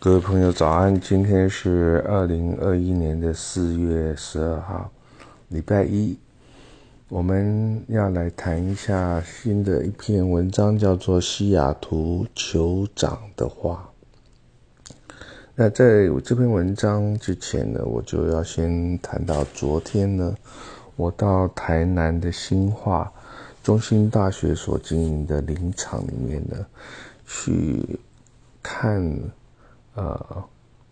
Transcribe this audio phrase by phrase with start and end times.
[0.00, 1.00] 各位朋友，早安！
[1.00, 4.92] 今天是二零二一年的四月十二号，
[5.48, 6.16] 礼拜一。
[7.08, 13.90] 我们要来谈一下新的一篇文章，叫做《西雅图酋长的话》。
[15.56, 20.32] 那在这篇文章之前呢，我就要先谈到昨天呢，
[20.94, 23.12] 我到台南的新化
[23.64, 26.64] 中心大学所经营的林场里面呢，
[27.26, 27.98] 去
[28.62, 29.12] 看。
[29.98, 30.44] 呃，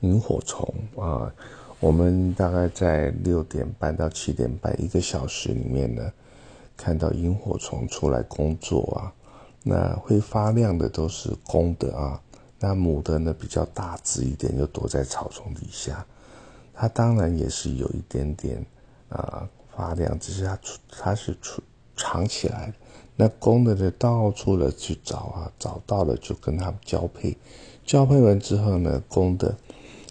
[0.00, 1.30] 萤火虫啊，
[1.78, 6.10] 我们大概在六点半到七点半一个小时里面呢，
[6.74, 9.12] 看到萤火虫出来工作啊。
[9.62, 12.18] 那会发亮的都是公的啊，
[12.58, 16.06] 那母的呢比较大只一点，就躲在草丛底下。
[16.72, 18.64] 它当然也是有一点点
[19.10, 21.62] 啊发亮，只是它出它是出
[21.94, 22.72] 藏起来。
[23.16, 27.36] 那公的呢，到处的去找啊，找到了就跟它交配。
[27.84, 29.56] 交配完之后呢，公的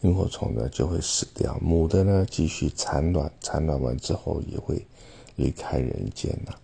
[0.00, 4.86] 萤火虫呢就会死掉，母的呢继续产卵，产卵完之后也会
[5.36, 6.54] 离开人间呐。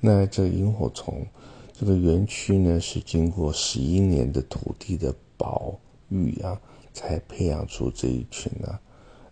[0.00, 1.26] 那这萤火虫
[1.72, 5.74] 这个园区呢是经过十一年的土地的保
[6.10, 6.60] 育啊，
[6.94, 8.78] 才培养出这一群呢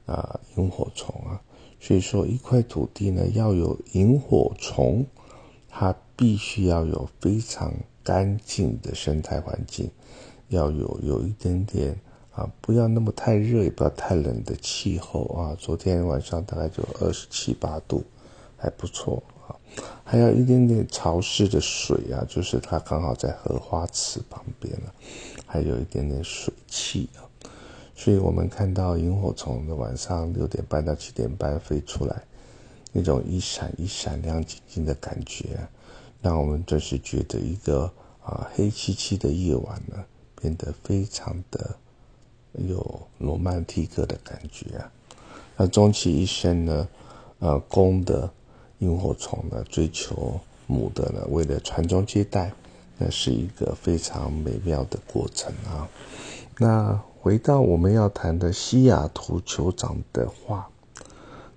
[0.07, 1.41] 啊萤火虫啊。
[1.79, 5.07] 所以说，一块土地呢要有萤火虫，
[5.69, 9.91] 它必须要有非常干净的生态环境。
[10.49, 11.99] 要有有一点点
[12.33, 15.57] 啊，不要那么太热，也不要太冷的气候啊。
[15.59, 18.03] 昨天晚上大概就二十七八度，
[18.57, 19.55] 还不错啊。
[20.05, 24.93] 还有一点点潮湿的水啊，就是它刚好在荷花池旁边了，
[25.47, 27.23] 还有一点点水汽啊。
[27.97, 32.23] 所以我们看到萤火虫的晚上六点半到七点半飞出来，
[32.93, 35.69] 那种一闪一闪亮晶晶的感觉，
[36.21, 37.85] 让我们真是觉得一个
[38.25, 40.05] 啊黑漆漆的夜晚呢。
[40.45, 41.75] 变得非常的
[42.53, 44.93] 有罗曼蒂克的感觉啊！
[45.57, 46.89] 那终其一生呢，
[47.39, 48.31] 呃，公的
[48.81, 52.53] 萤火虫呢追求母的呢，为了传宗接代，
[52.99, 55.89] 那是一个非常美妙的过程啊。
[56.59, 60.69] 那回到我们要谈的西雅图酋长的话，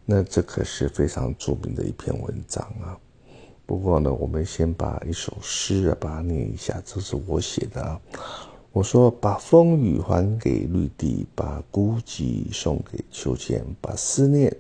[0.06, 2.98] 那这可是非常著名的一篇文章啊。
[3.66, 8.00] 不过呢，我们先把一首诗啊，把它念一下，这是我写的啊。
[8.78, 14.56] 我说：“把风雨还给绿地，把孤寂送给秋千，把思念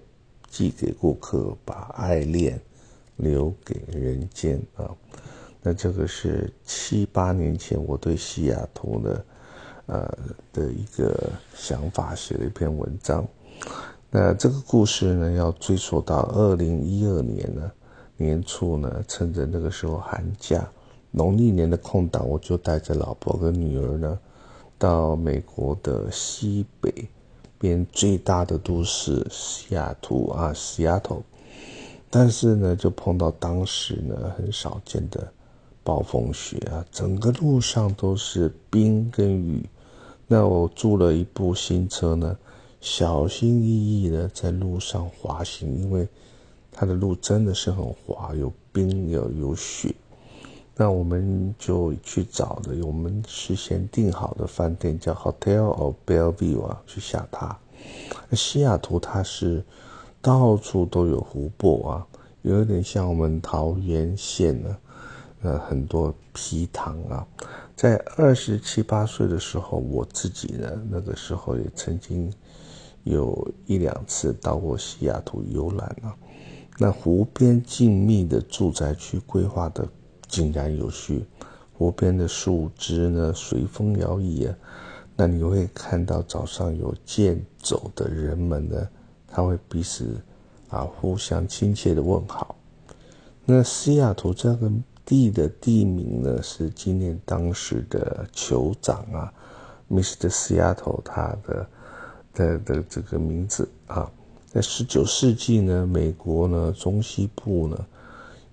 [0.49, 2.59] 寄给顾客，把爱恋
[3.17, 4.89] 留给人间。”啊，
[5.61, 9.25] 那这个是七八年前我对西雅图的
[9.85, 10.17] 呃
[10.51, 13.23] 的一个想法写了一篇文章。
[14.09, 17.71] 那这个故事呢，要追溯到二零一二年呢
[18.15, 20.67] 年初呢，趁着那个时候寒假。
[21.11, 24.19] 农历年的空档，我就带着老婆跟女儿呢，
[24.77, 26.93] 到美国的西北
[27.57, 31.23] 边最大的都市西雅图啊，西雅图。
[32.09, 35.31] 但是呢，就碰到当时呢很少见的
[35.83, 39.67] 暴风雪啊，整个路上都是冰跟雨。
[40.27, 42.37] 那我租了一部新车呢，
[42.79, 46.07] 小心翼翼的在路上滑行，因为
[46.71, 49.95] 它的路真的是很滑，有冰有有雪。
[50.79, 57.55] 那我们就去找的我们事先订好的饭店，叫 Hotel of Bellevue 啊，去下榻。
[58.33, 59.65] 西雅图它是
[60.21, 62.07] 到处都有湖泊啊，
[62.43, 64.77] 有点像我们桃园县呢，
[65.41, 67.25] 呃，很多皮塘啊。
[67.75, 72.31] 在二十七八岁的时候，我自己呢，那个时候也曾经
[73.03, 76.15] 有一两次到过西雅图游览啊。
[76.77, 79.87] 那湖边静谧的住宅区规划的。
[80.27, 81.25] 井然有序，
[81.77, 84.55] 湖边的树枝呢随风摇曳啊。
[85.15, 88.87] 那你会看到早上有健走的人们呢，
[89.27, 90.15] 他会彼此
[90.69, 92.55] 啊互相亲切的问好。
[93.45, 94.71] 那西雅图这个
[95.05, 99.33] 地的地名呢，是纪念当时的酋长啊
[99.89, 100.29] ，Mr.
[100.29, 101.69] Seattle 他的
[102.33, 104.11] 的的这个名字啊。
[104.45, 107.85] 在十九世纪呢，美国呢中西部呢。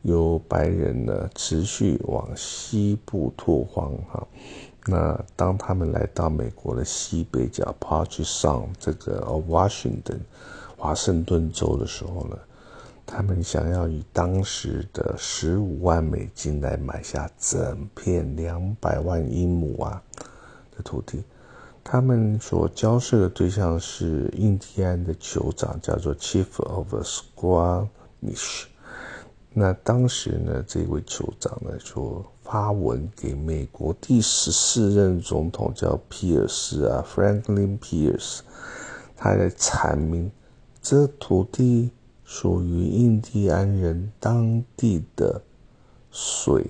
[0.05, 4.27] 由白人呢持续往西部拓荒哈，
[4.87, 10.21] 那当他们来到美国的西北角 p a t r i s o n 这个 Washington
[10.77, 12.37] 华盛顿州的时候呢，
[13.06, 20.03] 他们想要以当时的十五万美金来买下整片两百万英亩啊
[20.77, 21.25] 的土地，
[21.83, 28.67] 他们所交涉的对象是印第安的酋长，叫做 Chief of Squamish。
[29.56, 38.41] 那当时呢，这位酋长呢，就发文给美国第十四任总统叫皮尔斯啊，Franklin Pierce，
[39.17, 40.29] 他在阐明
[40.83, 41.91] 这土地
[42.25, 45.41] 属于印第安人当地的
[46.11, 46.67] 水、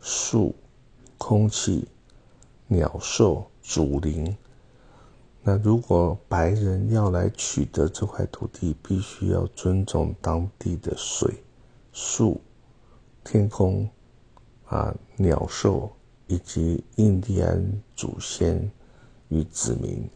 [0.00, 0.54] 树、
[1.18, 1.88] 空气、
[2.68, 4.36] 鸟兽、祖灵。
[5.42, 11.43] 那如果白人要来取得这块土地，必须要尊重当地的水、
[11.94, 12.42] 树、
[13.24, 13.88] 天空。
[14.66, 15.92] 啊，鸟兽
[16.26, 17.62] 以及印第安
[17.94, 18.68] 祖先
[19.28, 20.08] 与子民，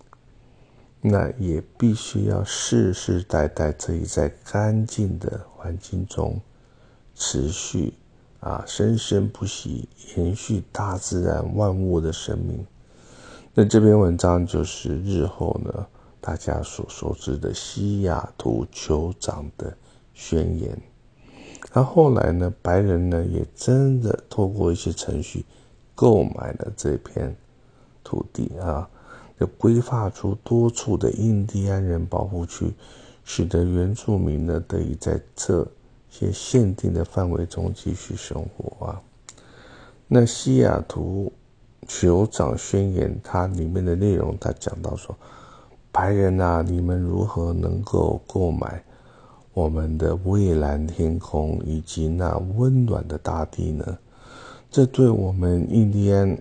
[1.02, 6.40] 那也必须要世世代代这一在干净的环境中
[7.14, 7.92] 持续
[8.40, 9.86] 啊生生不息，
[10.16, 12.66] 延续大自然万物的生命。
[13.54, 15.86] 那这篇文章就是日后呢
[16.20, 19.76] 大家所熟知的西雅图酋长的
[20.14, 20.76] 宣言。
[21.78, 22.52] 那后来呢？
[22.60, 25.44] 白人呢也真的透过一些程序
[25.94, 27.36] 购买了这片
[28.02, 28.90] 土地啊，
[29.38, 32.74] 就规划出多处的印第安人保护区，
[33.22, 35.64] 使得原住民呢得以在这
[36.10, 39.00] 些限定的范围中继续生活啊。
[40.08, 41.32] 那西雅图
[41.86, 45.16] 酋长宣言它里面的内容，它讲到说，
[45.92, 48.82] 白人啊，你们如何能够购买？
[49.58, 53.98] 我们的蔚蓝天空以及那温暖的大地呢？
[54.70, 56.38] 这对我们印第安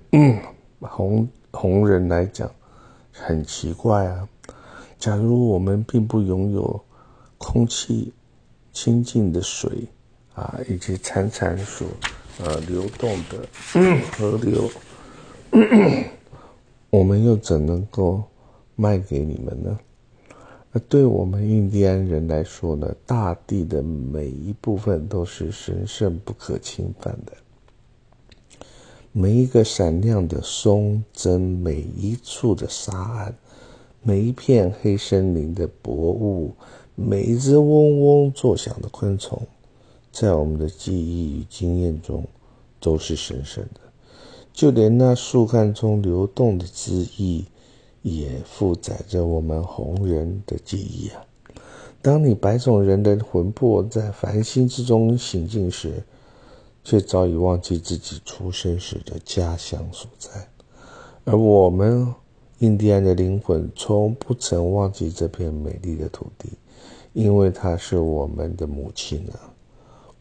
[0.80, 2.48] 红红人来讲
[3.12, 4.30] 很奇怪啊！
[5.00, 6.80] 假如我们并不拥有
[7.40, 8.14] 空气、
[8.72, 9.88] 清净的水
[10.36, 11.88] 啊，以及潺潺所
[12.44, 13.48] 呃流动的
[14.16, 14.70] 河流，
[16.92, 18.22] 我们又怎能够
[18.76, 19.76] 卖给你们呢？
[20.72, 27.34] 那对我们印第安人来说呢，大地的每一部分都是神圣不可侵犯的。
[29.14, 33.34] 每一个闪亮的松针，每一处的沙岸，
[34.04, 36.54] 每一片黑森林的薄雾，
[36.94, 39.42] 每一只嗡嗡作响的昆虫，
[40.12, 42.24] 在我们的记忆与经验中
[42.80, 43.80] 都是神圣的。
[44.54, 47.46] 就连那树干中流动的汁液。
[48.08, 51.22] 也负载着我们红人的记忆啊！
[52.02, 56.02] 当你白种人的魂魄在繁星之中行进时，
[56.84, 60.30] 却早已忘记自己出生时的家乡所在；
[61.26, 62.08] 而我们
[62.60, 66.50] 印第安的灵魂从不曾忘记这片美丽的土地，
[67.12, 69.52] 因为它是我们的母亲啊！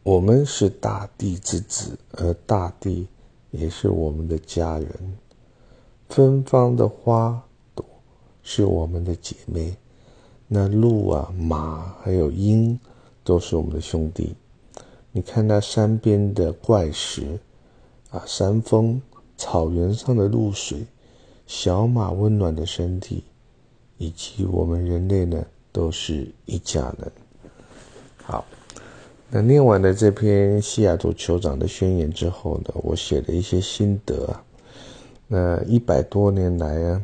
[0.03, 3.07] 我们是大地之子，而大地
[3.51, 4.89] 也是我们的家人。
[6.09, 7.41] 芬芳的花。
[8.49, 9.75] 是我们的姐妹，
[10.47, 12.79] 那鹿啊、马还有鹰，
[13.21, 14.33] 都是我们的兄弟。
[15.11, 17.37] 你看那山边的怪石，
[18.09, 19.01] 啊，山峰、
[19.35, 20.85] 草原上的露水、
[21.45, 23.21] 小马温暖的身体，
[23.97, 27.11] 以及我们人类呢，都是一家人。
[28.15, 28.45] 好，
[29.29, 34.33] 那念完了这篇西雅图酋长的宣言之后呢，我写了一些心得。
[35.27, 37.03] 那一百多年来啊。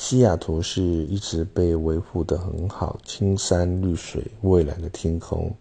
[0.00, 5.52] 西雅图是一直被维护的很好，青山绿水、蔚蓝的天空、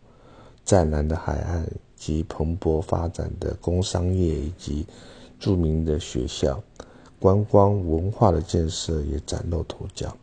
[0.64, 4.86] 湛蓝的海岸及蓬勃发展的工商业以及
[5.40, 6.62] 著名的学校、
[7.20, 10.16] 观光文化的建设也崭露头角。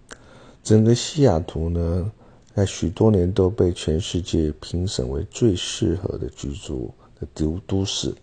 [0.62, 2.12] 整个西雅图呢，
[2.54, 8.14] 在许多年都被全世界评审为最适合的居住的都都市，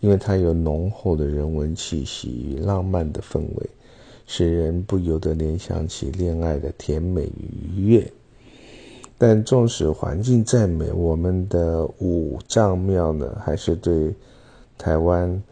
[0.00, 3.70] 因为它有浓厚的人文气息与浪漫的氛围。
[4.30, 8.12] 使人不由得联想起恋爱的甜美愉悦，
[9.16, 14.14] 但纵使环境再美，我们的五脏庙呢，还是对
[14.76, 15.42] 台湾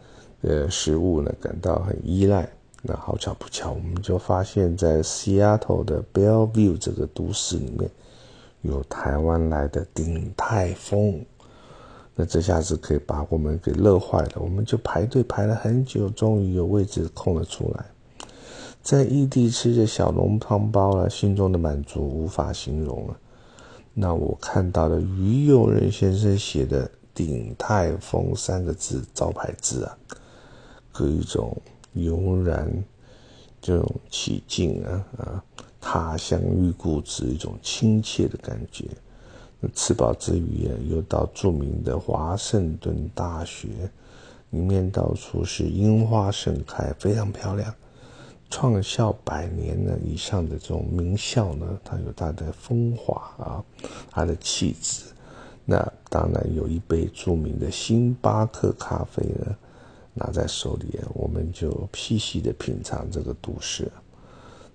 [0.43, 2.47] 的食物呢感到很依赖。
[2.83, 7.89] 那好巧不巧，我们就发现，在西雅图的 Bellevue 这个都市里面，
[8.61, 11.25] 有台湾来的鼎泰丰。
[12.13, 17.85] 那这下子可以把我们给乐坏了，我们就排队排了很久，终于有位置空了出来。
[18.81, 23.17] 在异地吃着小笼汤包了，心中的满足无法形容了。
[23.93, 29.97] 那我看到了于右任先生写的“鼎泰丰”三个字招牌字啊，
[30.93, 31.55] 给一种
[31.93, 32.71] 悠然
[33.59, 35.43] 这种起劲啊啊，
[35.81, 38.85] 他乡遇故知一种亲切的感觉。
[39.59, 43.67] 那吃饱之余啊，又到著名的华盛顿大学，
[44.51, 47.73] 里面到处是樱花盛开，非常漂亮。
[48.49, 53.63] 创校百年呢以上的这种名校呢，它有它的风华啊，
[54.09, 55.03] 它的气质。
[55.65, 59.55] 那当然有一杯著名的星巴克咖啡呢，
[60.13, 63.91] 拿在手里，我们就细细的品尝这个都市。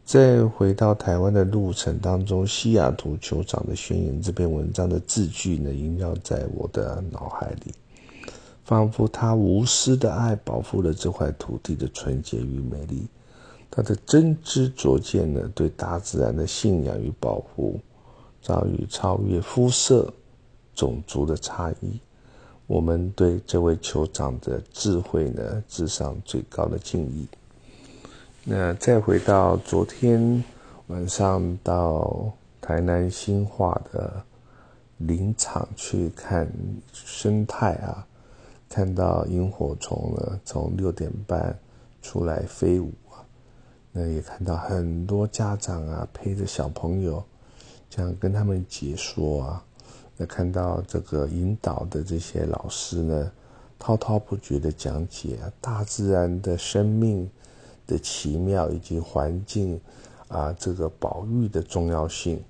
[0.04, 7.72] 在回到台湾的路程当中，西雅图酋长的宣言这篇文章的字句呢，萦绕在我的脑海里，
[8.64, 13.06] 仿佛他无私的爱保护了这块土地的纯洁与美丽。
[13.74, 17.80] 他的真知灼见呢，对大自然的信仰与保护，
[18.42, 20.12] 早已超越肤色、
[20.74, 21.98] 种族的差异。
[22.66, 27.26] 我们对这位酋长的智慧呢，致上最高的敬意。
[28.44, 30.44] 那再回到昨天
[30.88, 34.22] 晚上到台南新化的
[34.98, 36.46] 林场去看
[36.92, 38.06] 生态啊，
[38.68, 41.58] 看到萤火虫呢从六点半
[42.02, 42.92] 出来飞舞，
[43.92, 47.22] 那也看到很多家长啊陪着小朋友，
[47.88, 49.64] 这样跟他们解说啊，
[50.16, 53.30] 那看到这个引导的这些老师呢，
[53.78, 57.30] 滔滔不绝的讲解大自然的生命。
[57.84, 59.78] 的奇妙以及环境
[60.28, 62.40] 啊，这个保育的重要性。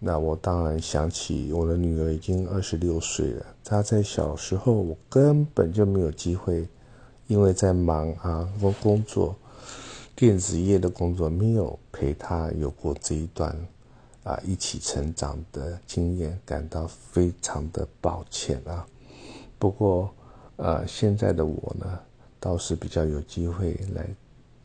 [0.00, 3.46] 那我当然想起我的女儿已经二十六岁了。
[3.64, 6.66] 她在小时候，我根本就没有机会，
[7.28, 9.36] 因为在忙啊工工作，
[10.16, 13.54] 电子业的工作，没有陪他有过这一段
[14.24, 18.86] 啊一起成长的经验，感到非常的抱歉啊。
[19.58, 20.10] 不过
[20.56, 22.00] 呃，现在的我呢，
[22.40, 24.08] 倒是比较有机会来。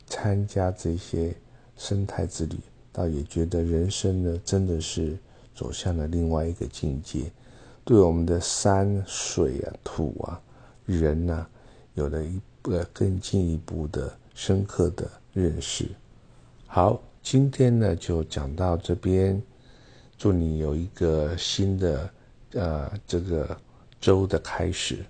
[0.06, 1.34] 参加这些
[1.76, 2.56] 生态之旅，
[2.90, 5.16] 倒也觉得人生呢，真的是
[5.54, 7.30] 走向了另外一个境界，
[7.82, 10.40] 对我们的山水啊、土啊、
[10.84, 11.46] 人呐，
[11.94, 15.86] 有了一个更进一步的深刻的认识。
[16.66, 19.40] 好，今天呢就讲到这边，
[20.16, 22.10] 祝你有一个新的
[22.52, 23.56] 呃这个
[24.00, 25.04] 周的开始。